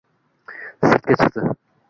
[0.87, 1.47] Sirtga chiqdi